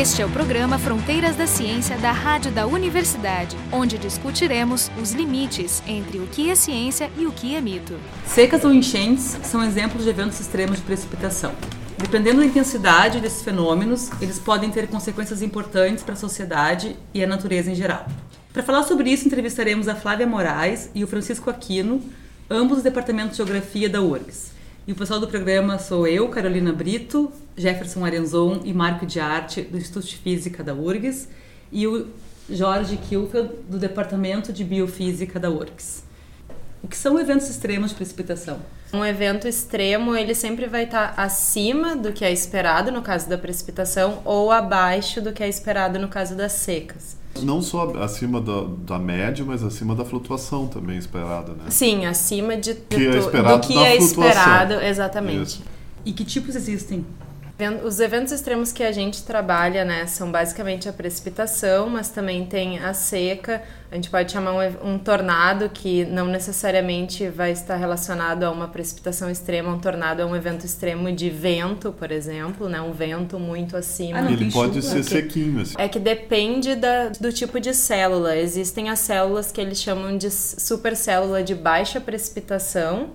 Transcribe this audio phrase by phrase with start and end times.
[0.00, 5.82] Este é o programa Fronteiras da Ciência da Rádio da Universidade, onde discutiremos os limites
[5.86, 8.00] entre o que é ciência e o que é mito.
[8.24, 11.52] Secas ou enchentes são exemplos de eventos extremos de precipitação.
[11.98, 17.26] Dependendo da intensidade desses fenômenos, eles podem ter consequências importantes para a sociedade e a
[17.26, 18.06] natureza em geral.
[18.54, 22.00] Para falar sobre isso, entrevistaremos a Flávia Moraes e o Francisco Aquino,
[22.48, 24.59] ambos do Departamento de Geografia da URGS.
[24.86, 29.60] E o pessoal do programa sou eu, Carolina Brito, Jefferson Arenzon e Marco de Arte,
[29.60, 31.28] do Instituto de Física da URGS,
[31.70, 32.08] e o
[32.48, 36.02] Jorge Kilfeld, do Departamento de Biofísica da URGS.
[36.82, 38.58] O que são eventos extremos de precipitação?
[38.92, 43.36] Um evento extremo, ele sempre vai estar acima do que é esperado no caso da
[43.36, 47.19] precipitação ou abaixo do que é esperado no caso das secas.
[47.42, 51.64] Não só acima da, da média, mas acima da flutuação também esperada, né?
[51.70, 54.28] Sim, acima de, de que é esperado do que da é flutuação.
[54.28, 55.42] esperado, exatamente.
[55.42, 55.62] Isso.
[56.04, 57.04] E que tipos existem?
[57.68, 62.78] Os eventos extremos que a gente trabalha, né, são basicamente a precipitação, mas também tem
[62.78, 63.62] a seca.
[63.90, 68.68] A gente pode chamar um, um tornado, que não necessariamente vai estar relacionado a uma
[68.68, 69.72] precipitação extrema.
[69.72, 74.20] Um tornado é um evento extremo de vento, por exemplo, né, um vento muito acima.
[74.20, 75.02] Ah, Ele pode chuva?
[75.02, 75.74] ser sequinho, assim.
[75.76, 78.36] É que depende da- do tipo de célula.
[78.36, 83.10] Existem as células que eles chamam de supercélula de baixa precipitação,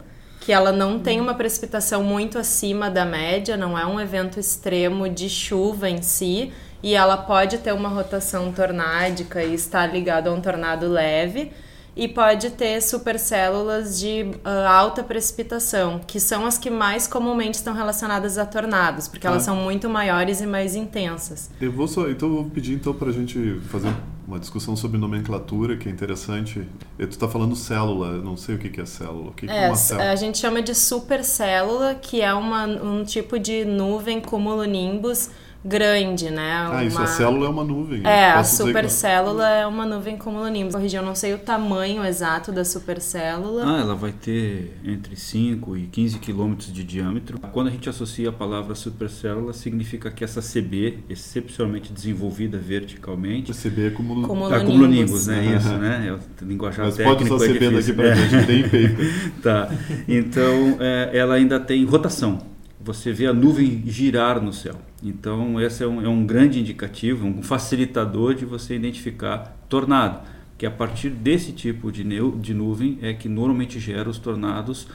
[0.46, 5.10] que ela não tem uma precipitação muito acima da média, não é um evento extremo
[5.10, 10.32] de chuva em si, e ela pode ter uma rotação tornádica e estar ligado a
[10.32, 11.52] um tornado leve.
[11.96, 17.74] E pode ter supercélulas de ah, alta precipitação, que são as que mais comumente estão
[17.74, 19.46] relacionadas a tornados, porque elas Ah.
[19.46, 21.50] são muito maiores e mais intensas.
[21.62, 23.94] Eu vou só, então eu vou pedir então para a gente fazer
[24.28, 26.68] uma discussão sobre nomenclatura que é interessante.
[27.00, 29.30] E tu está falando célula, eu não sei o que que é célula.
[29.30, 30.12] O que, que é É, uma célula?
[30.12, 35.30] a gente chama de supercélula, que é uma, um tipo de nuvem cumulonimbus
[35.66, 36.68] grande, né?
[36.72, 38.02] Ah, isso, Uma- a célula é uma nuvem.
[38.06, 40.76] É, a dizer que- supercélula é uma nuvem cumulonimbus.
[40.76, 43.64] Corrigir, eu não sei o tamanho exato da supercélula.
[43.66, 47.40] Ah, ela vai ter entre 5 e 15 quilômetros de diâmetro.
[47.52, 53.88] Quando a gente associa a palavra supercélula, significa que essa CB, excepcionalmente desenvolvida verticalmente, CB
[53.88, 54.28] é como...
[54.28, 55.25] Como- a Cumulonimbus.
[55.25, 55.56] cumulonimbus, né?
[55.58, 56.06] Isso, né?
[56.09, 58.16] É o linguajar Mas pode técnico usar é CB daqui É.
[58.16, 59.31] frente, tem paper.
[59.42, 59.70] Tá.
[60.08, 62.54] Então, é, ela ainda tem rotação.
[62.85, 64.75] Você vê a nuvem girar no céu.
[65.01, 70.22] Então, esse é um, é um grande indicativo, um facilitador de você identificar tornado.
[70.56, 74.88] Que a partir desse tipo de, de nuvem é que normalmente gera os tornados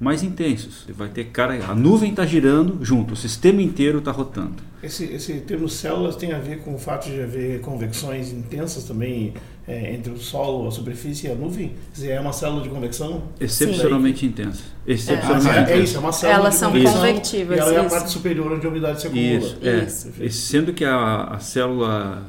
[0.00, 0.84] mais intensos.
[0.86, 4.62] Você vai ter cara, a nuvem está girando junto, o sistema inteiro está rotando.
[4.82, 9.34] Esse, esse termo células tem a ver com o fato de haver convecções intensas também
[9.68, 11.68] é, entre o solo, a superfície e a nuvem?
[11.68, 13.24] Quer dizer, é uma célula de convecção?
[13.38, 14.62] Excepcionalmente intensa.
[14.64, 15.82] Ah, Excepcionalmente é, é intensa.
[15.82, 17.94] isso, é uma célula Elas de são convecção convectivas, E ela é a isso.
[17.94, 19.28] parte superior onde a umidade se acumula.
[19.38, 19.84] Isso, é.
[19.84, 20.12] Isso.
[20.18, 22.22] E Sendo que a, a célula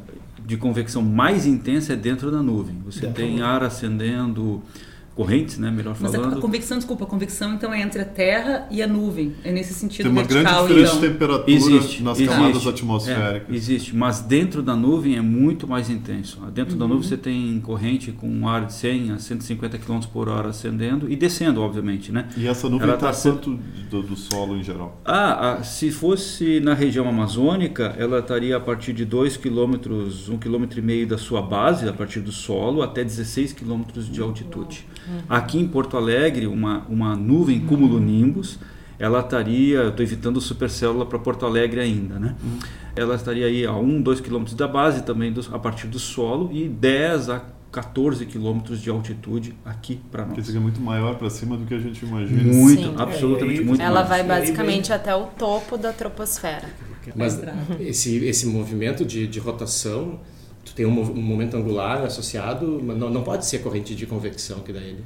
[0.45, 2.75] de convecção mais intensa é dentro da nuvem.
[2.85, 4.61] Você Dentro tem ar acendendo,
[5.15, 6.39] correntes, né, melhor Mas a, a falando.
[6.41, 9.33] convecção, desculpa, a convecção então é entre a Terra e a nuvem.
[9.43, 11.01] É nesse sentido Tem uma grande vertical, diferença então.
[11.01, 12.33] de temperatura Existe, nas existe.
[12.35, 13.55] camadas É, atmosféricas.
[13.55, 16.39] existe, mas dentro da nuvem é muito mais intenso.
[16.53, 16.79] Dentro Uhum.
[16.79, 20.49] da nuvem você tem corrente com um ar de 100 a 150 km por hora
[20.49, 22.27] ascendendo e descendo, obviamente, né?
[22.37, 24.99] E essa nuvem está tá sendo- quanto do, do solo em geral?
[25.03, 29.75] Ah, ah, se fosse na região amazônica, ela estaria a partir de 2 km,
[30.19, 34.85] 1,5 km da sua base, a partir do solo, até 16 km de altitude.
[35.29, 38.59] Aqui em Porto Alegre, uma, uma nuvem cumulonimbus,
[38.99, 42.35] ela estaria, eu estou evitando supercélula para Porto Alegre ainda, né?
[42.95, 46.49] Ela estaria aí a 1, 2 km da base também do- a partir do solo
[46.53, 47.41] e 10 a
[47.71, 50.37] 14 km de altitude aqui para Quer nós.
[50.39, 52.43] dizer que é muito maior para cima do que a gente imagina.
[52.53, 52.95] Muito, Sim.
[52.97, 54.09] absolutamente É, muito Ela mais.
[54.09, 56.67] vai basicamente até o topo da troposfera.
[57.15, 57.41] Mas
[57.79, 60.19] esse, esse movimento de, de rotação,
[60.65, 64.59] tu tem um, um momento angular associado, mas não, não pode ser corrente de convecção
[64.59, 65.03] que dá ele.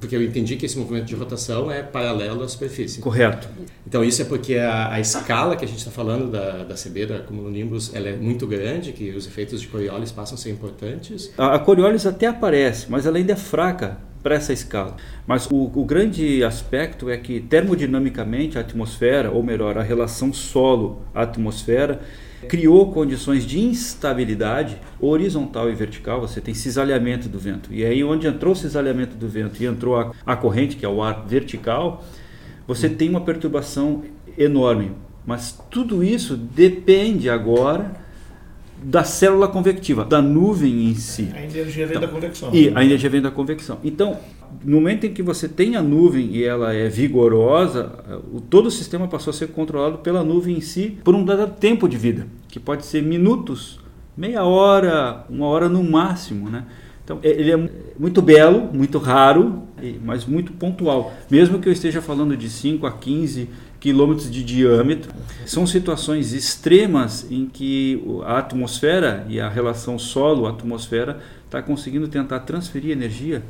[0.00, 3.02] Porque eu entendi que esse movimento de rotação é paralelo à superfície.
[3.02, 3.46] Correto.
[3.86, 7.06] Então isso é porque a, a escala que a gente está falando da, da CB,
[7.06, 11.30] da cumulonimbus, ela é muito grande, que os efeitos de Coriolis passam a ser importantes.
[11.36, 14.96] A, a Coriolis até aparece, mas ela ainda é fraca para essa escala.
[15.26, 22.00] Mas o, o grande aspecto é que termodinamicamente a atmosfera, ou melhor, a relação solo-atmosfera,
[22.48, 26.20] criou condições de instabilidade horizontal e vertical.
[26.20, 27.72] Você tem cisalhamento do vento.
[27.72, 30.88] E aí onde entrou o cisalhamento do vento e entrou a, a corrente, que é
[30.88, 32.04] o ar vertical,
[32.66, 34.02] você tem uma perturbação
[34.38, 34.92] enorme.
[35.26, 37.92] Mas tudo isso depende agora
[38.82, 41.28] da célula convectiva, da nuvem em si.
[41.34, 42.50] A energia vem da convecção.
[42.52, 43.78] E a energia vem da convecção.
[43.84, 44.18] Então,
[44.64, 47.92] no momento em que você tem a nuvem e ela é vigorosa,
[48.32, 51.52] o, todo o sistema passou a ser controlado pela nuvem em si por um dado
[51.58, 53.80] tempo de vida, que pode ser minutos,
[54.16, 56.64] meia hora, uma hora no máximo, né?
[57.04, 59.62] Então, é, ele é muito belo, muito raro,
[60.04, 61.12] mas muito pontual.
[61.30, 63.48] Mesmo que eu esteja falando de 5 a 15
[63.80, 65.10] quilômetros de diâmetro,
[65.46, 72.92] são situações extremas em que a atmosfera e a relação solo-atmosfera está conseguindo tentar transferir
[72.92, 73.42] energia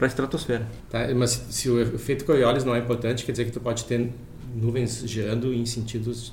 [0.00, 0.66] para a estratosfera.
[0.88, 4.10] Tá, mas se o efeito Coriolis não é importante, quer dizer que tu pode ter
[4.54, 6.32] nuvens girando em sentidos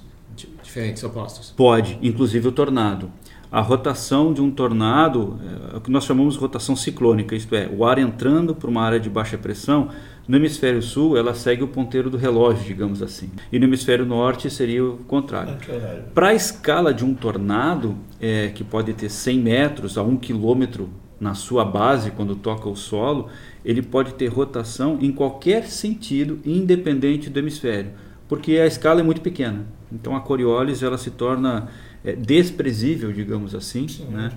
[0.64, 1.54] diferentes, opostos?
[1.58, 3.12] Pode, inclusive o tornado
[3.52, 5.40] a rotação de um tornado,
[5.74, 8.82] é o que nós chamamos de rotação ciclônica, isto é, o ar entrando por uma
[8.82, 9.90] área de baixa pressão,
[10.28, 14.50] no hemisfério sul ela segue o ponteiro do relógio, digamos assim, e no hemisfério norte
[14.50, 15.56] seria o contrário.
[16.14, 20.90] Para a escala de um tornado, é, que pode ter 100 metros a 1 quilômetro
[21.20, 23.30] na sua base quando toca o solo,
[23.66, 27.92] ele pode ter rotação em qualquer sentido, independente do hemisfério,
[28.28, 29.66] porque a escala é muito pequena.
[29.92, 31.70] Então a Coriolis ela se torna
[32.04, 34.32] é, desprezível, digamos assim, Sim, né,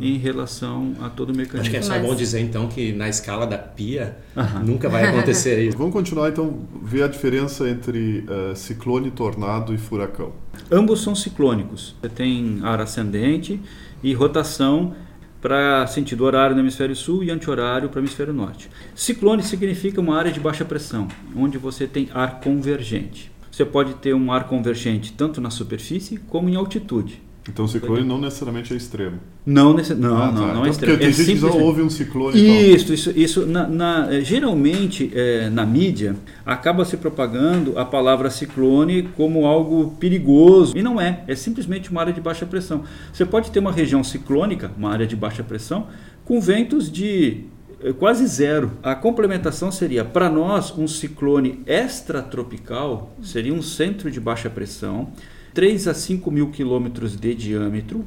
[0.00, 1.60] em relação a todo o mecanismo.
[1.60, 2.02] Acho que é só Mas...
[2.02, 4.16] bom dizer então que na escala da pia
[4.64, 5.76] nunca vai acontecer isso.
[5.78, 10.32] Vamos continuar então ver a diferença entre uh, ciclone, tornado e furacão.
[10.70, 11.94] Ambos são ciclônicos.
[12.00, 13.60] Você tem ar ascendente
[14.02, 14.94] e rotação
[15.40, 18.68] para sentido horário no hemisfério sul e anti-horário para o hemisfério norte.
[18.94, 24.14] Ciclone significa uma área de baixa pressão, onde você tem ar convergente você pode ter
[24.14, 27.22] um ar convergente tanto na superfície como em altitude.
[27.48, 29.18] Então o ciclone não necessariamente é extremo.
[29.44, 30.40] Não, nesse, não, ah, não, tá.
[30.40, 30.92] não então, é extremo.
[30.98, 32.74] Porque tem é gente que houve um ciclone.
[32.74, 33.46] Isso, isso, isso.
[33.46, 39.96] Na, na, eh, geralmente é, na mídia acaba se propagando a palavra ciclone como algo
[40.00, 41.22] perigoso e não é.
[41.28, 42.82] É simplesmente uma área de baixa pressão.
[43.12, 45.86] Você pode ter uma região ciclônica, uma área de baixa pressão,
[46.24, 47.44] com ventos de
[47.82, 48.72] é quase zero.
[48.82, 55.12] A complementação seria, para nós, um ciclone extratropical seria um centro de baixa pressão,
[55.56, 58.04] 3 a 5 mil quilômetros de diâmetro,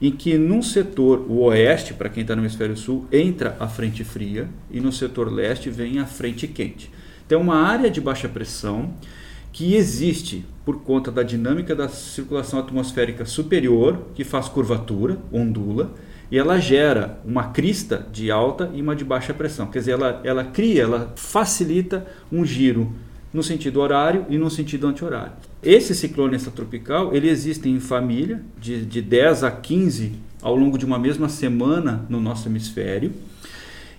[0.00, 4.04] em que num setor, o oeste, para quem está no hemisfério sul, entra a frente
[4.04, 6.92] fria e no setor leste vem a frente quente.
[7.26, 8.94] Então, uma área de baixa pressão
[9.52, 15.92] que existe por conta da dinâmica da circulação atmosférica superior, que faz curvatura, ondula,
[16.30, 19.66] e ela gera uma crista de alta e uma de baixa pressão.
[19.66, 22.92] Quer dizer, ela, ela cria, ela facilita um giro
[23.32, 25.32] no sentido horário e no sentido anti-horário.
[25.62, 30.12] Esse ciclone extratropical, ele existe em família, de, de 10 a 15
[30.42, 33.12] ao longo de uma mesma semana no nosso hemisfério.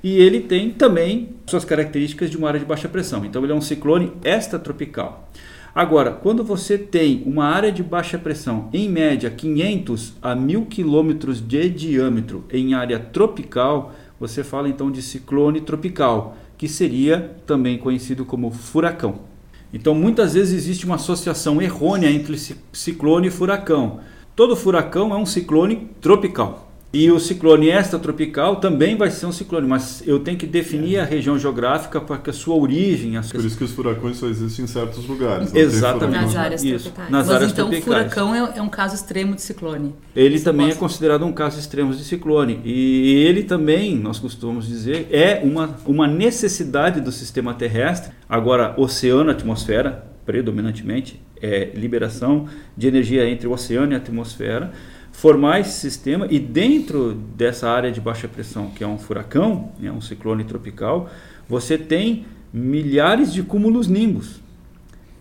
[0.04, 3.24] E ele tem também suas características de uma área de baixa pressão.
[3.24, 5.30] Então ele é um ciclone extratropical.
[5.74, 11.42] Agora, quando você tem uma área de baixa pressão, em média 500 a 1000 quilômetros
[11.42, 18.24] de diâmetro em área tropical, você fala então de ciclone tropical, que seria também conhecido
[18.24, 19.16] como furacão.
[19.74, 22.38] Então, muitas vezes existe uma associação errônea entre
[22.72, 24.00] ciclone e furacão.
[24.34, 26.63] Todo furacão é um ciclone tropical.
[26.94, 31.04] E o ciclone extratropical também vai ser um ciclone, mas eu tenho que definir a
[31.04, 33.18] região geográfica para que a sua origem.
[33.18, 33.32] As...
[33.32, 35.56] Por isso que os furacões só existem em certos lugares.
[35.56, 36.26] Exatamente.
[36.26, 37.10] Nas áreas isso, tropicais.
[37.10, 38.14] Nas mas áreas então tropicais.
[38.14, 39.96] furacão é, é, um caso extremo de ciclone.
[40.16, 42.62] Ele Isso também é considerado um caso extremo de ciclone.
[42.64, 48.14] E ele também, nós costumamos dizer, é uma, uma necessidade do sistema terrestre.
[48.30, 52.48] Agora, oceano, atmosfera, predominantemente, é liberação
[52.78, 54.72] de energia entre o oceano e a atmosfera
[55.24, 59.90] formar esse sistema e dentro dessa área de baixa pressão, que é um furacão, é
[59.90, 61.10] um ciclone tropical,
[61.48, 64.42] você tem milhares de cúmulos nimbus.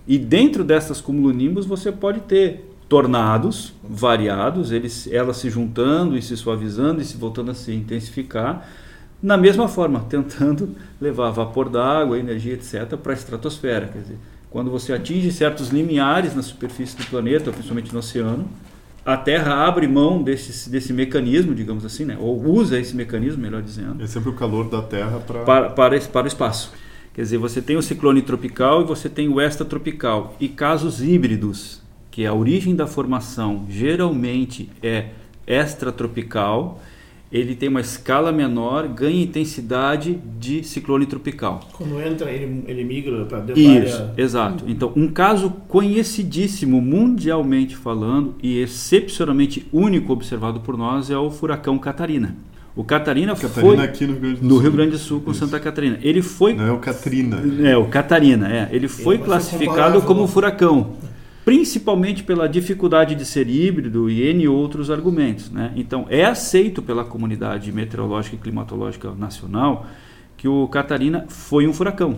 [0.05, 6.21] E dentro dessas cúmulos nimbus você pode ter tornados variados, eles, elas se juntando e
[6.21, 8.69] se suavizando e se voltando a se intensificar,
[9.23, 13.87] na mesma forma, tentando levar vapor d'água, energia, etc., para a estratosfera.
[13.87, 14.19] Quer dizer,
[14.51, 18.49] quando você atinge certos limiares na superfície do planeta, principalmente no oceano,
[19.05, 22.17] a Terra abre mão desse, desse mecanismo, digamos assim, né?
[22.21, 24.03] ou usa esse mecanismo, melhor dizendo.
[24.03, 25.45] É sempre o calor da Terra pra...
[25.45, 26.73] para, para, para o espaço.
[27.13, 30.35] Quer dizer, você tem o ciclone tropical e você tem o extratropical.
[30.41, 35.09] E casos híbridos, que a origem da formação geralmente é
[35.47, 36.81] extratropical,
[37.33, 41.61] ele tem uma escala menor, ganha intensidade de ciclone tropical.
[41.73, 44.15] Quando entra, ele, ele migra para dentro Isso, da área...
[44.19, 44.65] exato.
[44.69, 51.79] Então, um caso conhecidíssimo mundialmente falando e excepcionalmente único observado por nós é o furacão
[51.79, 52.37] Catarina.
[52.75, 54.63] O Catarina, Catarina foi aqui no Rio Grande do no Sul.
[54.63, 55.41] Rio Grande do Sul com Isso.
[55.41, 55.99] Santa Catarina.
[56.03, 57.43] Ele foi Não é o Katrina.
[57.65, 58.69] é, o Catarina, é.
[58.73, 60.95] Ele foi foi classificado como furacão,
[61.45, 65.51] principalmente pela dificuldade de ser híbrido e N outros argumentos.
[65.51, 65.73] Né?
[65.77, 69.87] Então, é aceito pela comunidade meteorológica e climatológica nacional
[70.37, 72.17] que o Catarina foi um furacão.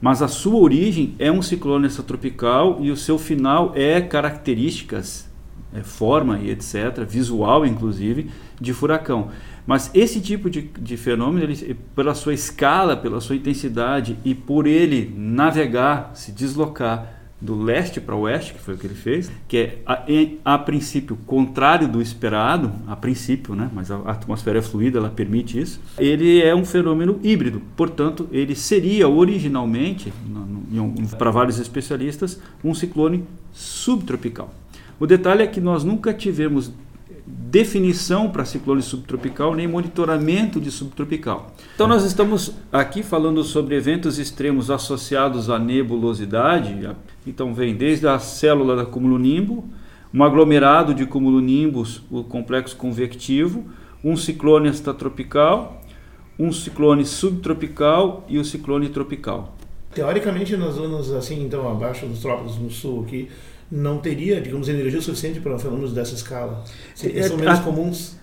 [0.00, 5.28] Mas a sua origem é um ciclone extratropical e o seu final é características,
[5.74, 9.28] é, forma e etc., visual inclusive, de furacão.
[9.66, 14.66] Mas esse tipo de, de fenômeno, ele, pela sua escala, pela sua intensidade e por
[14.66, 19.30] ele navegar, se deslocar do leste para o oeste, que foi o que ele fez,
[19.48, 24.62] que é a, a, princípio contrário do esperado, a princípio, né, mas a, atmosfera é
[24.62, 25.80] fluida, ela permite isso.
[25.98, 30.12] Ele é um fenômeno híbrido, portanto, ele seria originalmente,
[31.18, 34.52] para vários especialistas, um ciclone subtropical.
[34.98, 36.70] O detalhe é que nós nunca tivemos
[37.30, 41.52] definição para ciclone subtropical nem monitoramento de subtropical.
[41.74, 46.88] Então nós estamos aqui falando sobre eventos extremos associados à nebulosidade.
[47.26, 49.64] Então vem desde a célula da cumulonimbo,
[50.12, 53.64] um aglomerado de cumulonimbos, o complexo convectivo,
[54.02, 55.80] um ciclone extratropical,
[56.38, 59.56] um ciclone subtropical e o ciclone tropical.
[59.94, 63.28] Teoricamente, nas zonas assim, então abaixo dos trópicos no sul aqui,
[63.70, 66.64] não teria, digamos, energia suficiente para fenômenos dessa escala?
[67.02, 68.20] Eles são menos comuns?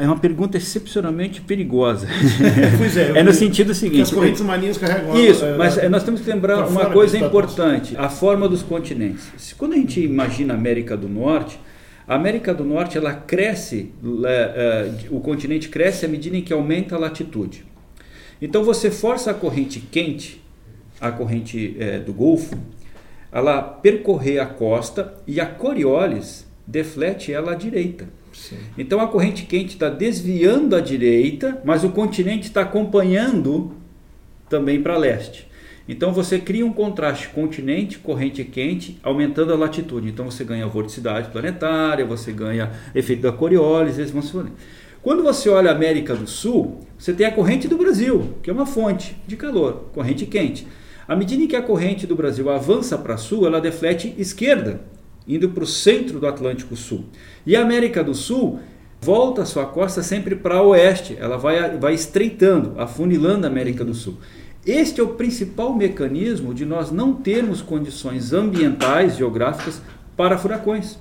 [0.00, 2.08] É uma pergunta excepcionalmente perigosa.
[2.76, 3.18] pois é.
[3.18, 4.02] é no sentido seguinte.
[4.02, 7.96] as correntes marinhas carregam Isso, a, mas a, nós temos que lembrar uma coisa importante:
[7.96, 9.54] a forma dos continentes.
[9.56, 11.60] Quando a gente imagina a América do Norte,
[12.08, 13.92] a América do Norte ela cresce,
[14.24, 17.64] é, o continente cresce à medida em que aumenta a latitude.
[18.40, 20.42] Então você força a corrente quente,
[21.00, 22.56] a corrente é, do Golfo,
[23.30, 28.08] ela percorrer a costa e a Coriolis deflete ela à direita.
[28.32, 28.58] Sim.
[28.76, 33.72] Então a corrente quente está desviando à direita, mas o continente está acompanhando
[34.48, 35.46] também para leste.
[35.88, 40.08] Então você cria um contraste continente, corrente quente, aumentando a latitude.
[40.08, 44.36] Então você ganha vorticidade planetária, você ganha efeito da Coriolis, esses vão se
[45.00, 48.52] Quando você olha a América do Sul, você tem a corrente do Brasil, que é
[48.52, 50.66] uma fonte de calor, corrente quente.
[51.08, 54.80] À medida que a corrente do Brasil avança para sul, ela deflete esquerda,
[55.26, 57.04] indo para o centro do Atlântico Sul.
[57.46, 58.58] E a América do Sul
[59.00, 64.16] volta sua costa sempre para oeste, ela vai, vai estreitando, afunilando a América do Sul.
[64.66, 69.80] Este é o principal mecanismo de nós não termos condições ambientais, geográficas,
[70.16, 70.98] para furacões.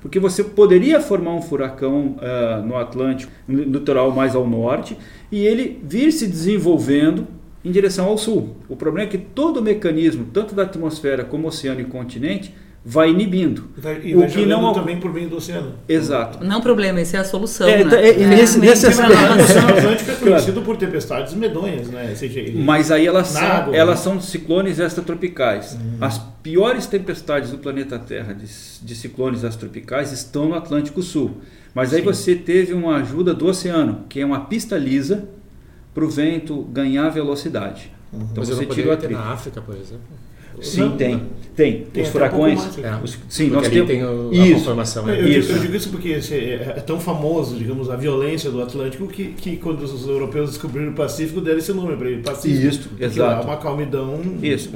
[0.00, 4.96] Porque você poderia formar um furacão uh, no Atlântico, no litoral mais ao norte,
[5.30, 7.26] e ele vir se desenvolvendo
[7.66, 8.56] em direção ao sul.
[8.68, 12.54] O problema é que todo o mecanismo, tanto da atmosfera como oceano e continente,
[12.84, 13.68] vai inibindo.
[13.76, 15.72] Vai, e o vai que não também por meio do oceano.
[15.88, 16.44] Exato.
[16.44, 17.68] Não problema, esse é a solução.
[17.68, 18.00] É, né?
[18.00, 19.12] é, é, nesse, nesse aspecto.
[19.12, 20.66] O Oceano Atlântico é conhecido claro.
[20.66, 22.14] por tempestades medonhas, né?
[22.14, 24.04] Seja, Mas aí elas, são, água, elas né?
[24.04, 25.72] são ciclones extratropicais.
[25.72, 25.96] Uhum.
[26.00, 28.46] As piores tempestades do planeta Terra de,
[28.80, 31.38] de ciclones extratropicais estão no Atlântico Sul.
[31.74, 32.06] Mas aí Sim.
[32.06, 35.28] você teve uma ajuda do oceano, que é uma pista lisa
[35.96, 37.90] para o vento ganhar velocidade.
[38.12, 38.20] Uhum.
[38.30, 40.04] Então Mas você tira a na África, por exemplo.
[40.60, 41.22] Sim, não, tem,
[41.54, 41.84] tem.
[41.86, 42.02] tem.
[42.02, 42.78] Os furacões.
[42.78, 43.88] É, os, sim, nós temos.
[43.88, 44.42] Tem o, isso.
[44.42, 45.08] a conformação.
[45.08, 45.20] É.
[45.20, 45.52] Eu, isso.
[45.52, 49.56] eu, digo isso porque é, é tão famoso, digamos, a violência do Atlântico que, que
[49.56, 52.66] quando os europeus descobriram o Pacífico deram esse nome para ele, Pacífico.
[52.66, 53.46] Isso, exato.
[53.46, 54.20] Lá uma calmidão.
[54.42, 54.70] Isso.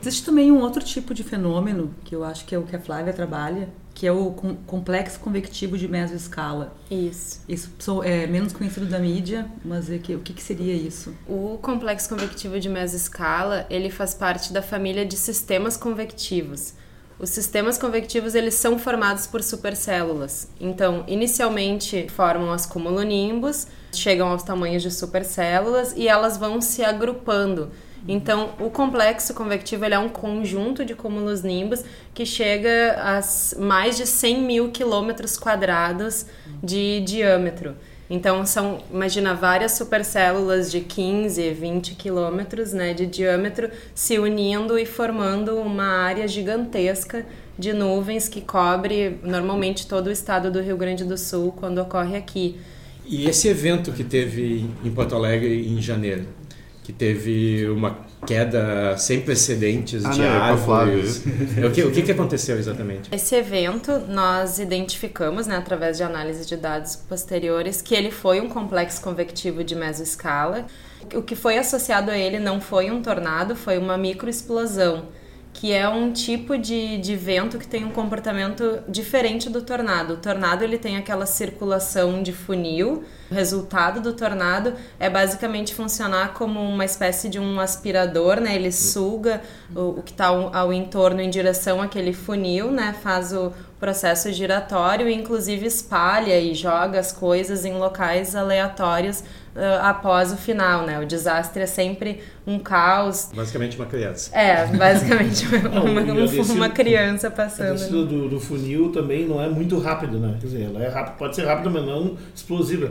[0.00, 2.80] Existe também um outro tipo de fenômeno que eu acho que é o que a
[2.80, 4.30] Flávia trabalha, que é o
[4.66, 6.76] complexo convectivo de mesoescala.
[6.90, 7.40] Isso.
[7.48, 11.14] Isso é menos conhecido da mídia, mas é que, o que, que seria isso?
[11.26, 16.74] O complexo convectivo de mesoescala, ele faz parte da família de sistemas convectivos.
[17.18, 20.50] Os sistemas convectivos eles são formados por supercélulas.
[20.60, 27.70] Então, inicialmente formam as cumulonimbos, chegam aos tamanhos de supercélulas e elas vão se agrupando
[28.08, 31.84] então, o complexo convectivo é um conjunto de cúmulos nimbus
[32.14, 33.20] que chega a
[33.60, 36.26] mais de 100 mil quilômetros quadrados
[36.62, 37.74] de diâmetro.
[38.08, 44.86] Então, são, imagina, várias supercélulas de 15, 20 quilômetros né, de diâmetro se unindo e
[44.86, 47.26] formando uma área gigantesca
[47.58, 52.16] de nuvens que cobre normalmente todo o estado do Rio Grande do Sul quando ocorre
[52.16, 52.56] aqui.
[53.04, 56.26] E esse evento que teve em Porto Alegre em janeiro,
[56.86, 61.24] que teve uma queda sem precedentes ah, de não, árvores.
[61.66, 63.12] o, que, o que, que aconteceu exatamente?
[63.12, 68.48] Esse evento nós identificamos, né, através de análise de dados posteriores, que ele foi um
[68.48, 70.64] complexo convectivo de mesoescala.
[71.12, 75.06] O que foi associado a ele não foi um tornado, foi uma microexplosão
[75.56, 80.12] que é um tipo de, de vento que tem um comportamento diferente do tornado.
[80.12, 83.04] O tornado ele tem aquela circulação de funil.
[83.30, 88.54] O resultado do tornado é basicamente funcionar como uma espécie de um aspirador, né?
[88.54, 89.40] Ele suga
[89.74, 92.94] o, o que está ao, ao, entorno em direção àquele funil, né?
[93.02, 99.24] Faz o processo giratório e inclusive espalha e joga as coisas em locais aleatórios
[99.82, 101.00] após o final, né?
[101.00, 103.30] O desastre é sempre um caos.
[103.34, 104.30] Basicamente uma criança.
[104.36, 107.72] É, basicamente uma, Não, uma, uma criança A passando.
[107.72, 110.36] descida do, do funil também não é muito rápido, né?
[110.40, 112.90] Quer dizer, ela é rápida, pode ser rápida, mas não explosiva.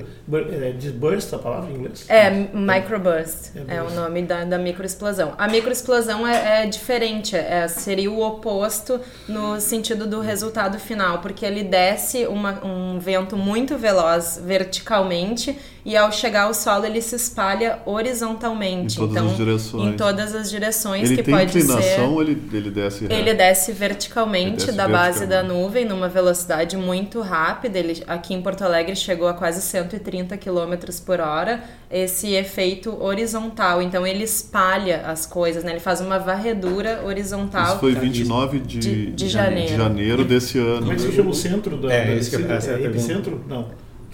[0.52, 2.06] É de burst a palavra em inglês?
[2.10, 5.34] É, microburst É é, o nome da, da microexplosão.
[5.38, 11.46] A microexplosão é, é diferente, é, seria o oposto no sentido do resultado final, porque
[11.46, 17.16] ele desce uma- um vento muito veloz verticalmente e ao chegar ao solo ele se
[17.16, 18.96] espalha horizontalmente.
[18.96, 19.94] Em todas então, as direções.
[19.94, 21.60] Em todas as direções, Ele que tem pode ser...
[21.60, 23.14] inclinação ou ele, ele desce reto?
[23.14, 25.62] Ele desce verticalmente Ele desce da base da verticalmente.
[25.64, 27.80] nuvem numa velocidade muito rápida.
[27.80, 30.74] Ele aqui em Porto Alegre chegou a quase 130 km
[31.06, 31.64] por hora.
[31.90, 35.72] Esse efeito horizontal, então ele espalha as coisas, né?
[35.72, 37.68] Ele faz uma varredura horizontal.
[37.68, 39.78] Isso foi 29 de, De- de de janeiro.
[39.78, 40.80] janeiro desse ano.
[40.80, 42.54] Como é que se chama o centro da, É, da descida?
[42.54, 42.98] essa é a é pergunta.
[43.00, 43.46] epicentro?
[43.48, 43.68] Não.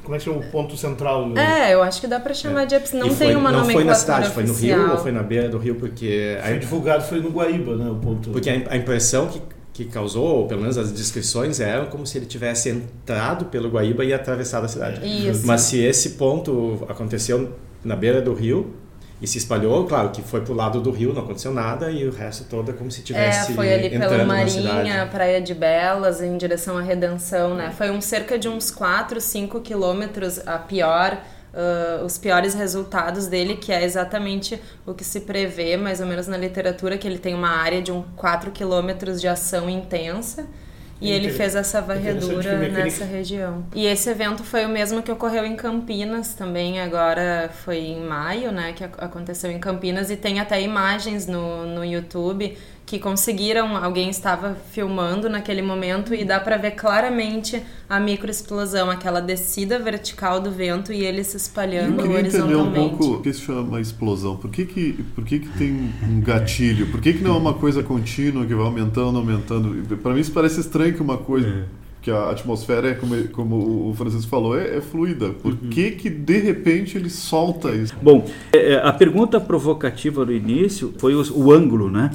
[0.04, 1.32] Como é que chama o ponto central?
[1.38, 3.08] É, eu acho que dá pra chamar de epicentro.
[3.08, 4.80] Não E tem foi- uma Não foi na nomenclatura cidade, foi no oficial.
[4.80, 7.90] Rio ou foi na beira do Rio, porque Foi a, divulgado, foi no Guaíba, né?
[7.92, 8.30] O ponto.
[8.32, 9.42] porque a, a impressão que,
[9.74, 14.04] que causou, ou pelo menos as descrições, eram como se ele tivesse entrado pelo Guaíba
[14.04, 15.02] e atravessado a cidade.
[15.30, 15.46] Isso.
[15.46, 17.52] Mas se esse ponto aconteceu
[17.84, 18.74] na beira do rio
[19.22, 22.12] e se espalhou, claro que foi pro lado do rio, não aconteceu nada, e o
[22.12, 25.08] resto todo é como se É, tivesse foi ali pela Marinha.
[25.12, 27.72] Praia de Belas, em direção à Redenção, né?
[27.78, 31.18] Foi um cerca de uns 4, 5 quilômetros a pior,
[31.54, 36.28] ah, os piores resultados dele, que é exatamente o que se prevê, mais ou menos
[36.28, 40.48] na literatura, que ele tem uma área de um 4 quilômetros de ação intensa.
[41.02, 42.42] E ele fez essa varredura
[42.86, 43.66] nessa região.
[43.74, 48.52] E esse evento foi o mesmo que ocorreu em Campinas também, agora foi em maio,
[48.52, 52.58] né, que ac- aconteceu em Campinas e tem até imagens no, no YouTube
[52.92, 59.22] que conseguiram, alguém estava filmando naquele momento e dá pra ver claramente a microexplosão, aquela
[59.22, 62.98] descida vertical do vento e ele se Eu espalhando queria entender um horizontalmente.
[62.98, 64.36] pouco o que se chama explosão.
[64.36, 66.88] Por que que, por que, que tem um gatilho?
[66.88, 69.98] Por que, que não é uma coisa contínua que vai aumentando, aumentando?
[69.98, 71.64] Para mim isso parece estranho que uma coisa
[72.02, 75.30] que a atmosfera é, como, como o Francisco falou, é, é fluida.
[75.30, 77.94] Por que que de repente ele solta isso?
[78.02, 82.12] Bom, é, é, a pergunta provocativa no início foi os- o, ângulo, né?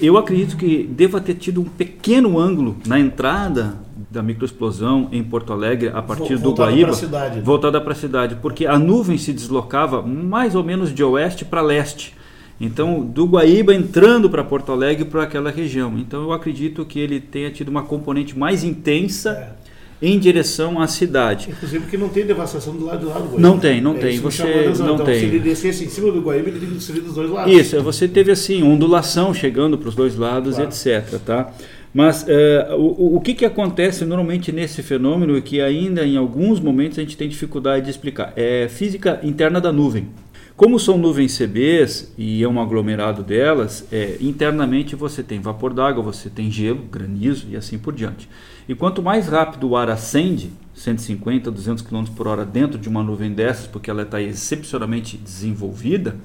[0.00, 3.76] Eu acredito que deva ter tido um pequeno ângulo na entrada
[4.10, 7.40] da microexplosão em Porto Alegre a partir Vo- do voltada Guaíba, cidade.
[7.40, 11.60] voltada para a cidade, porque a nuvem se deslocava mais ou menos de oeste para
[11.60, 12.14] leste.
[12.60, 15.96] Então, do Guaíba entrando para Porto Alegre para aquela região.
[15.98, 19.54] Então, eu acredito que ele tenha tido uma componente mais intensa
[20.00, 21.48] em direção à cidade.
[21.50, 23.40] Inclusive porque não tem devastação do lado do lado do Guaíba.
[23.40, 24.18] Não tem, não É tem.
[24.20, 24.42] Você
[24.78, 25.20] não então, tem.
[25.20, 27.52] Se ele descesse em cima do Guaíba, ele teria que destruir dos dois lados.
[27.52, 30.68] Isso, é, você teve assim, ondulação chegando para os dois lados, Claro.
[30.70, 31.18] etc.
[31.24, 31.50] Tá?
[31.94, 36.60] Mas eh, o, o- que, que acontece normalmente nesse fenômeno e que ainda em alguns
[36.60, 38.34] momentos a gente tem dificuldade de explicar?
[38.36, 40.08] É física interna da nuvem.
[40.56, 46.02] Como são nuvens CBs e é um aglomerado delas, é, internamente você tem vapor d'água,
[46.02, 48.26] você tem gelo, granizo e assim por diante.
[48.66, 53.02] E quanto mais rápido o ar ascende, 150, 200 km por hora dentro de uma
[53.02, 56.16] nuvem dessas, porque ela está excepcionalmente desenvolvida,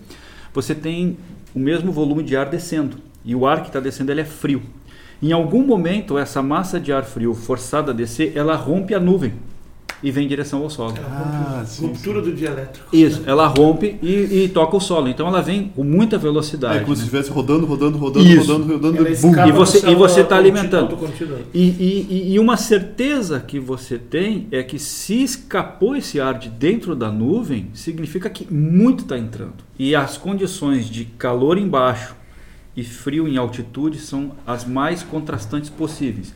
[0.54, 1.18] você tem
[1.54, 2.96] o mesmo volume de ar descendo.
[3.26, 4.62] E o ar que está descendo ele é frio.
[5.22, 9.34] Em algum momento, essa massa de ar frio forçada a descer, ela rompe a nuvem
[10.04, 10.96] e vem em direção ao solo.
[11.06, 12.96] Ah, sim, Ruptura do dielétrico.
[12.96, 15.08] Isso, ela rompe e, e toca o solo.
[15.08, 16.78] Então ela vem com muita velocidade.
[16.78, 17.06] É como se né?
[17.06, 18.52] estivesse rodando, rodando, rodando, Isso.
[18.52, 19.08] rodando, rodando.
[19.48, 20.98] E você- e você tá contínua, alimentando.
[21.54, 26.50] E, e- e uma certeza que você tem é que se escapou esse ar de
[26.50, 29.54] dentro da nuvem, significa que muito está entrando.
[29.78, 32.16] E as condições de calor embaixo
[32.76, 36.34] e frio em altitude são as mais contrastantes possíveis.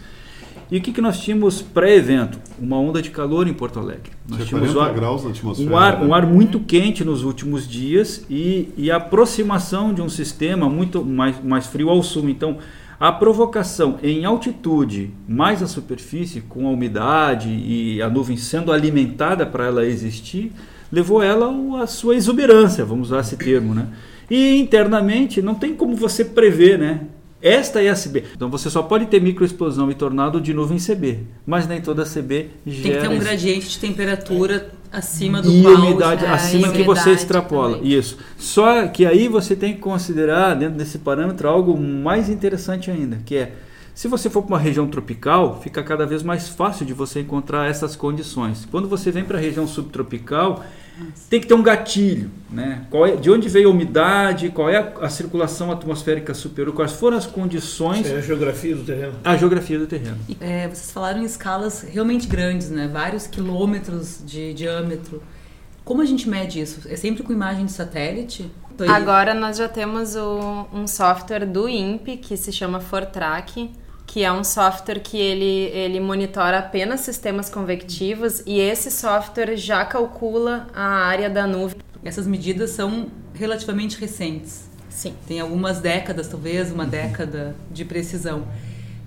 [0.72, 2.40] E o que, que nós tínhamos pré-evento?
[2.60, 4.12] Uma onda de calor em Porto Alegre.
[4.28, 5.70] Nós Tinha tínhamos 40 o ar- graus na atmosfera.
[5.70, 6.06] um ar, né?
[6.08, 11.06] um ar muito quente nos últimos dias e, e a aproximação de um sistema muito
[11.06, 12.28] mais, mais frio ao sul.
[12.30, 12.58] Então,
[13.00, 19.46] a provocação em altitude, mais a superfície, com a umidade e a nuvem sendo alimentada
[19.46, 20.52] para ela existir,
[20.92, 23.88] levou ela à sua exuberância, vamos usar esse termo, né?
[24.32, 27.02] E internamente não tem como você prever, né?
[27.46, 28.24] Esta é a CB.
[28.36, 32.50] Então você só pode ter microexplosão e tornado de nuvem CB, mas nem toda CB
[32.66, 35.76] gera Tem que ter um gradiente de temperatura acima do e qual...
[35.76, 37.78] umidade é, acima que você extrapola.
[37.78, 37.94] também.
[37.94, 38.18] Isso.
[38.36, 43.36] Só que aí você tem que considerar dentro desse parâmetro algo mais interessante ainda, que
[43.36, 43.52] é
[43.94, 47.70] se você for para uma região tropical, fica cada vez mais fácil de você encontrar
[47.70, 48.68] essas condições.
[48.70, 50.66] Quando você vem para a região subtropical,
[51.30, 52.86] tem que ter um gatilho, né?
[52.90, 56.94] Qual é, de onde veio a umidade, qual é a, a circulação atmosférica superior, quais
[56.94, 59.14] foram as condições, É a geografia do terreno.
[59.24, 60.18] a geografia do terreno.
[60.40, 62.88] É, vocês falaram em escalas realmente grandes, né?
[62.92, 65.22] Vários quilômetros de diâmetro.
[65.84, 66.88] Como a gente mede isso?
[66.90, 68.50] É sempre com imagem de satélite?
[68.88, 73.72] Agora nós já temos o, um software do INPE que se chama Fortrack,
[74.06, 79.84] que é um software que ele, ele monitora apenas sistemas convectivos e esse software já
[79.84, 81.80] calcula a área da nuvem.
[82.04, 84.70] Essas medidas são relativamente recentes.
[84.90, 85.14] Sim.
[85.28, 88.48] Tem algumas décadas, talvez, uma década de precisão.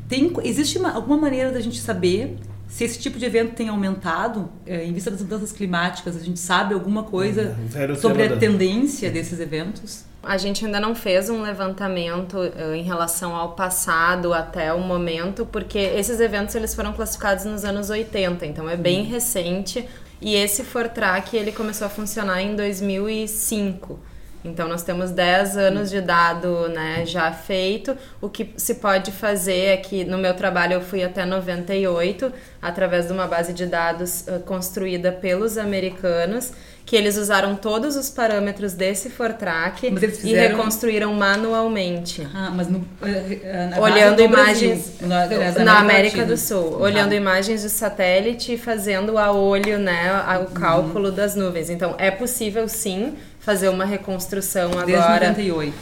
[0.09, 2.37] Tem, existe uma, alguma maneira da gente saber
[2.69, 6.17] se esse tipo de evento tem aumentado é, em vista das mudanças climáticas?
[6.17, 10.05] A gente sabe alguma coisa Velho sobre a tendência desses eventos?
[10.23, 15.47] A gente ainda não fez um levantamento eh, em relação ao passado até o momento,
[15.47, 19.89] porque esses eventos eles foram classificados nos anos 80, então é bem recente.
[20.21, 23.99] E esse Fortrack ele começou a funcionar em 2005.
[24.45, 27.97] Então nós temos 10 anos de dado né, já feito.
[28.21, 33.07] O que se pode fazer é que no meu trabalho eu fui até 98, através
[33.07, 36.53] de uma base de dados eh, construída pelos americanos,
[36.87, 42.27] que eles usaram todos os parâmetros desse Fortrack eles e fizeram- reconstruíram manualmente.
[42.35, 46.83] Ah, mas no, base Olhando do imagens Brasil, na, aliás, na América do Sul, Ah.
[46.85, 50.11] olhando imagens de satélite e fazendo a olho né,
[50.43, 51.69] o cálculo das nuvens.
[51.71, 53.15] Então é possível sim
[53.49, 55.29] fazer uma reconstrução Desde agora.
[55.29, 55.75] 98.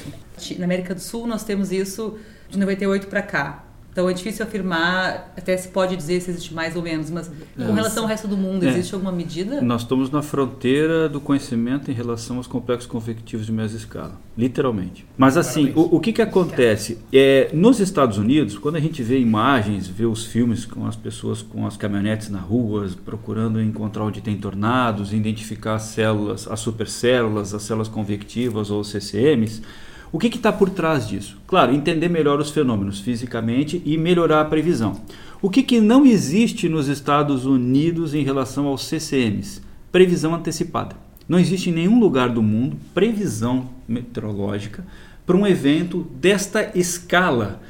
[0.57, 2.17] Na América do Sul nós temos isso
[2.49, 3.65] de 98 para cá.
[3.97, 7.73] Então é difícil afirmar, até se pode dizer se existe mais ou menos, mas com
[7.73, 8.69] relação ao resto do mundo, É.
[8.69, 9.63] existe alguma medida?
[9.63, 15.07] Nós estamos na fronteira do conhecimento em relação aos complexos convectivos de mesma escala, literalmente.
[15.17, 16.99] Mas assim, o, o que, que acontece?
[17.11, 21.41] É, nos Estados Unidos, quando a gente vê imagens, vê os filmes com as pessoas
[21.41, 27.55] com as caminhonetes na rua, procurando encontrar onde tem tornados, identificar as células, as supercélulas,
[27.55, 29.63] as células convectivas ou os CCMs,
[30.13, 31.39] o que está por trás disso?
[31.47, 35.01] Claro, entender melhor os fenômenos fisicamente e melhorar a previsão.
[35.43, 39.61] O que, que não existe nos Estados Unidos em relação aos CCMs?
[39.93, 40.97] Previsão antecipada.
[41.29, 44.85] Não existe em nenhum lugar do mundo previsão meteorológica
[45.27, 47.61] para um evento desta escala.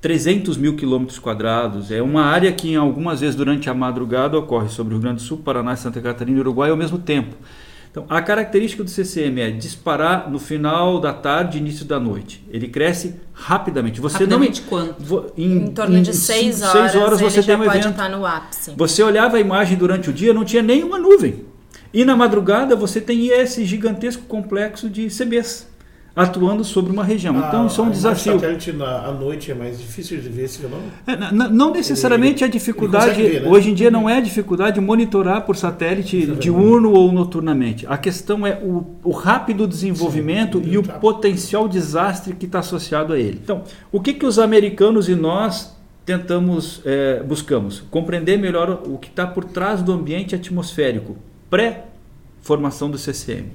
[0.00, 1.90] 300 mil quilômetros quadrados.
[1.90, 5.26] É uma área que, algumas vezes durante a madrugada, ocorre sobre o Rio Grande do
[5.26, 7.34] Sul, Paraná, Santa Catarina e Uruguai ao mesmo tempo.
[7.94, 12.44] Então, a característica do CCM é disparar no final da tarde, início da noite.
[12.50, 14.00] Ele cresce rapidamente.
[14.00, 14.94] Você Rapidamente não, quanto?
[15.00, 17.90] Vo- Em torno de seis cinco, horas, seis horas você tem um pode evento.
[17.90, 18.72] estar no ápice.
[18.76, 21.44] Você olhava a imagem durante o dia, não tinha nenhuma nuvem.
[21.92, 25.68] E na madrugada você tem esse gigantesco complexo de CBs
[26.16, 27.36] atuando sobre uma região.
[27.36, 28.32] Então isso é um A imagem desafio.
[28.34, 30.92] satélite na, à noite é mais difícil de ver esse fenômeno?
[31.06, 33.48] É, n- n- não necessariamente a ele dificuldade, ver, né?
[33.48, 37.84] hoje em dia não é a dificuldade de monitorar por satélite diurno ou noturnamente.
[37.88, 41.00] A questão é o, o rápido desenvolvimento Sim, e o rápido.
[41.00, 43.40] potencial desastre que está associado a ele.
[43.42, 45.74] Então, o que, que os americanos e nós
[46.06, 47.80] tentamos, é, buscamos?
[47.90, 51.16] Compreender melhor o que está por trás do ambiente atmosférico,
[51.50, 53.46] pré-formação do CCM.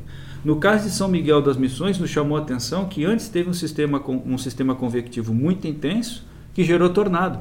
[0.43, 3.54] No caso de São Miguel das Missões, nos chamou a atenção que antes teve um
[3.54, 7.39] sistema, um sistema convectivo muito intenso que gerou tornado.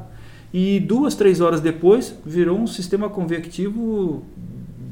[0.53, 4.25] E duas, três horas depois virou um sistema convectivo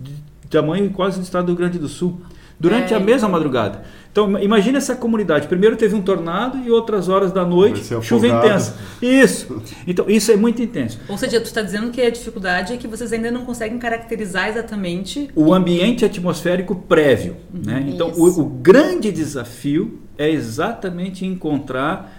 [0.05, 2.21] de tamanho quase do estado do Rio Grande do Sul,
[2.59, 3.83] durante É, a mesma madrugada.
[4.11, 5.47] Então imagine essa comunidade.
[5.47, 8.75] Primeiro teve um tornado e outras horas da noite chuva intensa.
[9.03, 9.63] Isso.
[9.87, 10.99] Então isso é muito intenso.
[11.07, 14.49] Ou seja, tu está dizendo que a dificuldade é que vocês ainda não conseguem caracterizar
[14.49, 17.37] exatamente o ambiente atmosférico prévio.
[17.53, 17.85] Né?
[17.89, 22.17] Então, o, o grande desafio é exatamente encontrar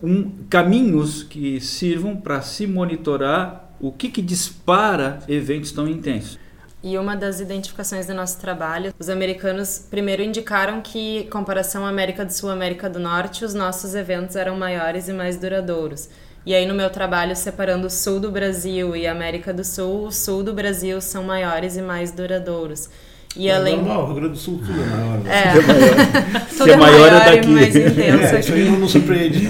[0.00, 6.38] um, caminhos que sirvam para se monitorar o que, que dispara eventos tão intensos.
[6.86, 11.88] E uma das identificações do nosso trabalho, os americanos primeiro indicaram que, em comparação à
[11.88, 16.10] América do Sul e América do Norte, os nossos eventos eram maiores e mais duradouros.
[16.44, 20.08] E aí, no meu trabalho, separando o sul do Brasil e a América do Sul,
[20.08, 22.90] o sul do Brasil são maiores e mais duradouros.
[23.34, 23.76] E é além.
[23.76, 25.18] normal, o Rio Grande do Sul tudo é maior.
[25.20, 25.30] né?
[25.34, 27.48] É, Se é maior é e daqui.
[27.48, 29.48] mais intenso É, isso aí não, não surpreende.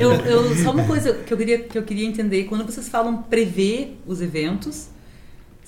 [0.00, 3.18] Eu, eu- só uma coisa que eu, queria, que eu queria entender: quando vocês falam
[3.18, 4.88] prever os eventos,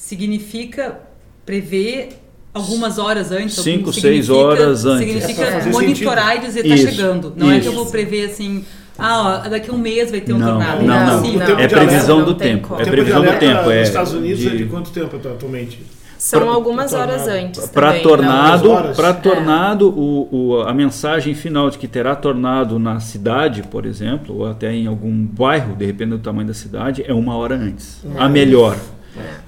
[0.03, 0.99] significa
[1.47, 2.09] prever
[2.53, 3.55] algumas horas antes?
[3.55, 5.07] Cinco, significa- seis horas antes.
[5.23, 7.33] Significa É monitorar e dizer tá Isso, chegando.
[7.37, 7.83] Não é que eu isso.
[7.85, 8.65] vou prever assim,
[8.99, 10.83] ah, ó, daqui a um mês vai ter um Não, tornado.
[10.85, 11.23] não, é não.
[11.23, 12.69] tempo É previsão alerta, do não tem tempo.
[12.69, 13.71] É O tempo de previsão do tempo.
[13.71, 15.83] É Nos Estados Unidos é de- de quanto tempo atualmente?
[16.19, 17.67] São Pra- algumas horas antes.
[17.69, 22.79] Para também, tornado, Não, para tornado o, o- a mensagem final de que terá tornado
[22.79, 27.03] na cidade, por exemplo, ou até em algum bairro, de repente do tamanho da cidade,
[27.07, 28.05] é uma hora antes.
[28.17, 28.77] A melhor.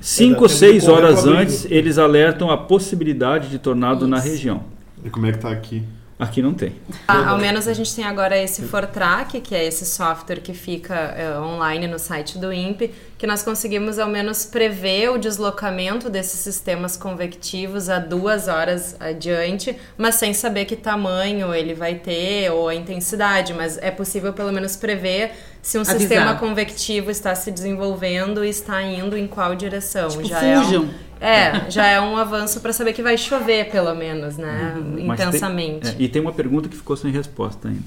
[0.00, 4.28] Cinco ou seis horas antes, eles alertam a possibilidade de tornado na Isso.
[4.28, 4.64] região.
[5.04, 5.82] E como é que tá aqui?
[6.18, 6.74] Aqui não tem.
[7.08, 10.94] Ah, ao menos a gente tem agora esse Fortrack, que é esse software que fica
[10.94, 12.92] eh, online no site do INPE,
[13.24, 19.74] que nós conseguimos ao menos prever o deslocamento desses sistemas convectivos a duas horas adiante,
[19.96, 24.52] mas sem saber que tamanho ele vai ter ou a intensidade, mas é possível pelo
[24.52, 25.30] menos prever
[25.62, 25.98] se um Avisar.
[26.00, 30.08] sistema convectivo está se desenvolvendo e está indo em qual direção.
[30.08, 30.90] Tipo, já é um- fujam.
[31.18, 34.74] É, já é um avanço para saber que vai chover, pelo menos, né?
[34.96, 35.88] Tem- Intensamente.
[35.88, 37.80] é, e tem uma pergunta que ficou sem resposta ainda.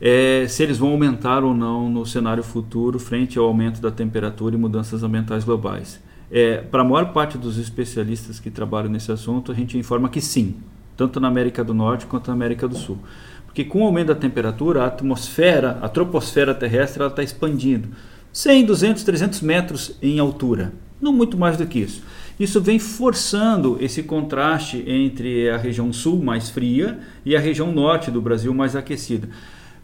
[0.00, 4.54] É, se eles vão aumentar ou não no cenário futuro frente ao aumento da temperatura
[4.54, 6.00] e mudanças ambientais globais.
[6.30, 10.20] É, Para a maior parte dos especialistas que trabalham nesse assunto, a gente informa que
[10.20, 10.56] sim,
[10.96, 12.98] tanto na América do Norte quanto na América do Sul.
[13.46, 17.88] Porque com o aumento da temperatura, a atmosfera, a troposfera terrestre, ela está expandindo
[18.32, 22.02] 100, 200, 300 metros em altura, não muito mais do que isso.
[22.38, 28.12] Isso vem forçando esse contraste entre a região sul mais fria e a região norte
[28.12, 29.28] do Brasil mais aquecida,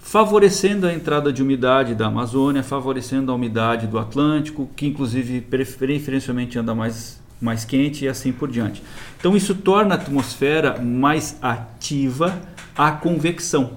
[0.05, 6.59] favorecendo a entrada de umidade da Amazônia, favorecendo a umidade do Atlântico, que inclusive preferencialmente
[6.59, 8.83] anda mais mais quente e assim por diante.
[9.19, 12.41] Então isso torna a atmosfera mais ativa
[12.77, 13.73] à convecção.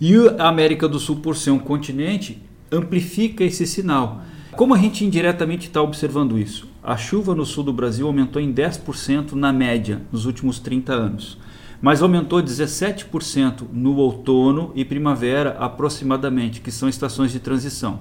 [0.00, 4.22] E a América do Sul, por ser um continente, amplifica esse sinal.
[4.52, 6.68] Como a gente indiretamente está observando isso?
[6.82, 11.38] A chuva no sul do Brasil aumentou em 10% na média nos últimos 30 anos,
[11.80, 18.00] mas aumentou 17% no outono e primavera aproximadamente, que são estações de transição.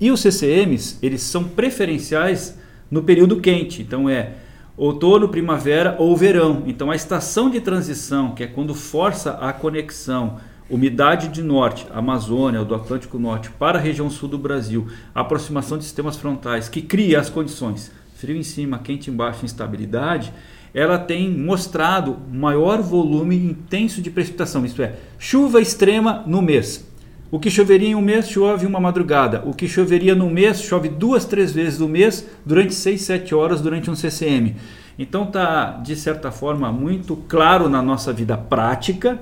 [0.00, 2.58] E os CCMs, eles são preferenciais
[2.90, 4.34] no período quente, então é
[4.76, 6.64] outono, primavera ou verão.
[6.66, 12.60] Então a estação de transição, que é quando força a conexão umidade de norte, Amazônia
[12.60, 16.80] ou do Atlântico Norte para a região sul do Brasil, aproximação de sistemas frontais que
[16.80, 17.92] cria as condições
[18.24, 20.32] frio em cima, quente embaixo, instabilidade,
[20.74, 26.84] ela tem mostrado maior volume intenso de precipitação, isto é, chuva extrema no mês.
[27.30, 29.42] O que choveria em um mês chove uma madrugada.
[29.44, 33.60] O que choveria no mês chove duas, três vezes no mês durante 6, 7 horas
[33.60, 34.54] durante um CCM.
[34.98, 39.18] Então está, de certa forma, muito claro na nossa vida prática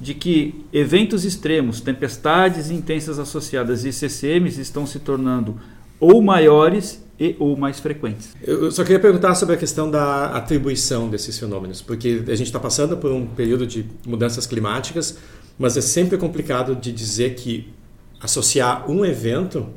[0.00, 5.60] de que eventos extremos, tempestades intensas associadas e CCMs estão se tornando
[6.02, 8.34] ou maiores e ou mais frequentes.
[8.42, 12.58] Eu só queria perguntar sobre a questão da atribuição desses fenômenos, porque a gente está
[12.58, 15.16] passando por um período de mudanças climáticas,
[15.56, 17.72] mas é sempre complicado de dizer que
[18.20, 19.68] associar um evento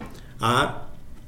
[0.41, 0.81] a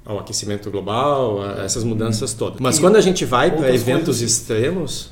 [0.03, 2.61] ao aquecimento global, a essas mudanças todas.
[2.61, 4.21] Mas quando a gente vai para eventos coisas.
[4.21, 5.11] extremos,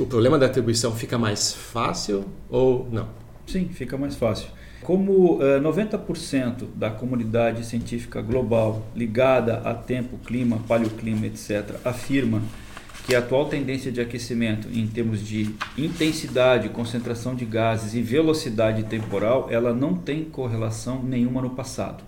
[0.00, 3.08] o problema da atribuição fica mais fácil ou não?
[3.46, 4.48] Sim, fica mais fácil.
[4.82, 12.42] Como eh, 90% da comunidade científica global ligada a tempo, clima, paleoclima, etc., afirma
[13.06, 18.84] que a atual tendência de aquecimento em termos de intensidade, concentração de gases e velocidade
[18.84, 22.04] temporal, ela não tem correlação nenhuma no passado.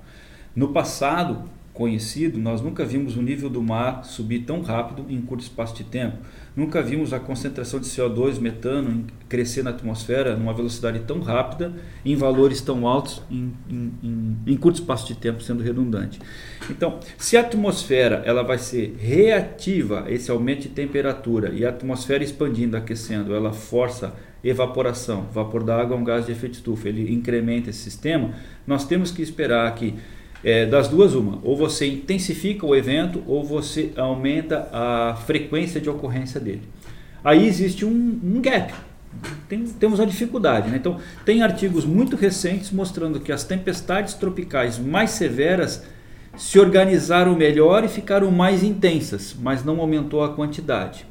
[0.54, 5.42] No passado conhecido, nós nunca vimos o nível do mar subir tão rápido em curto
[5.42, 6.18] espaço de tempo.
[6.56, 11.72] Nunca vimos a concentração de CO2, metano crescer na atmosfera numa velocidade tão rápida,
[12.04, 16.20] em valores tão altos, em, em- em- em curto espaço de tempo, sendo redundante.
[16.70, 21.70] Então, se a atmosfera ela vai ser reativa a esse aumento de temperatura e a
[21.70, 26.88] atmosfera expandindo, aquecendo, ela força evaporação, vapor da água é um gás de efeito estufa,
[26.88, 28.32] ele incrementa esse sistema,
[28.64, 29.94] nós temos que esperar que
[30.44, 35.88] é, das duas uma, ou você intensifica o evento ou você aumenta a frequência de
[35.88, 36.62] ocorrência dele.
[37.24, 38.74] Aí existe um, um gap,
[39.48, 40.70] tem- temos uma dificuldade.
[40.70, 40.76] Né?
[40.76, 45.82] Então, tem artigos muito recentes mostrando que as tempestades tropicais mais severas
[46.36, 51.06] se organizaram melhor e ficaram mais intensas, mas não aumentou a quantidade.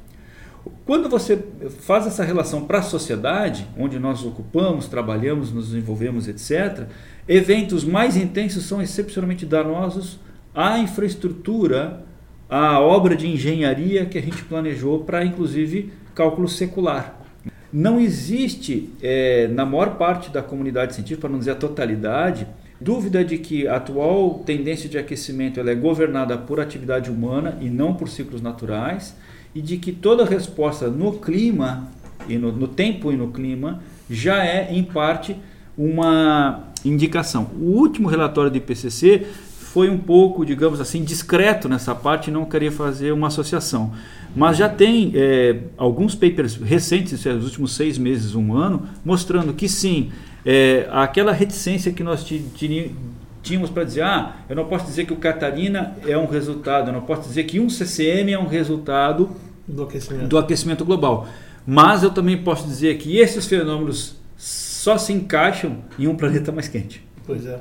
[0.85, 1.37] Quando você
[1.81, 6.87] faz essa relação para a sociedade, onde nós ocupamos, trabalhamos, nos desenvolvemos, etc.,
[7.27, 10.19] eventos mais intensos são excepcionalmente danosos
[10.55, 12.03] à infraestrutura,
[12.49, 17.19] à obra de engenharia que a gente planejou para, inclusive, cálculo secular.
[17.71, 22.47] Não existe, eh, na maior parte da comunidade científica, para não dizer a totalidade,
[22.79, 27.69] dúvida de que a atual tendência de aquecimento ela é governada por atividade humana e
[27.69, 29.15] não por ciclos naturais,
[29.55, 31.87] e de que toda resposta no clima,
[32.27, 35.35] e no, no tempo e no clima, já é, em parte,
[35.77, 37.49] uma indicação.
[37.59, 39.25] O último relatório do IPCC
[39.73, 43.91] foi um pouco, digamos assim, discreto nessa parte não queria fazer uma associação.
[44.35, 49.53] Mas já tem é, alguns papers recentes, isso é, últimos seis meses, um ano, mostrando
[49.53, 50.11] que sim,
[50.45, 52.23] é, aquela reticência que nós
[53.43, 56.93] tínhamos para dizer, ah, eu não posso dizer que o Catarina é um resultado, eu
[56.93, 59.29] não posso dizer que um CCM é um resultado
[59.67, 60.27] do aquecimento.
[60.27, 61.27] do aquecimento global.
[61.65, 66.67] Mas eu também posso dizer que esses fenômenos só se encaixam em um planeta mais
[66.67, 67.05] quente.
[67.25, 67.59] Pois é.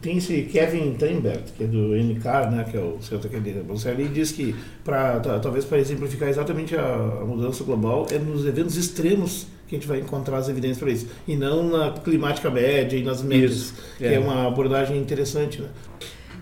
[0.00, 4.08] Tem esse Kevin Teinberg, que é do NCAR, né, que é o centro aquele ele
[4.08, 9.46] diz que, pra, talvez para exemplificar exatamente a, a, mudança global, é nos eventos extremos
[9.70, 13.04] que a gente vai encontrar as evidências para isso, e não na climática média e
[13.04, 14.14] nas médias, que é.
[14.14, 15.62] é uma abordagem interessante.
[15.62, 15.68] Né?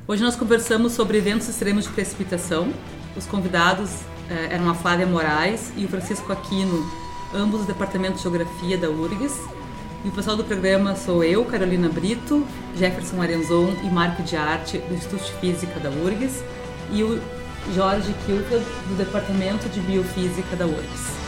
[0.06, 2.72] Hoje nós conversamos sobre eventos extremos de precipitação.
[3.14, 3.90] Os convidados
[4.30, 6.90] eh, eram a Flávia Moraes e o Francisco Aquino,
[7.34, 9.38] ambos do Departamento de Geografia da URGS,
[10.06, 12.46] e o pessoal do programa sou eu, Carolina Brito,
[12.78, 16.42] Jefferson Arenzon e Marco de Arte, do Instituto de Física da URGS,
[16.92, 17.20] e o
[17.74, 21.27] Jorge Kilka, do Departamento de Biofísica da URGS.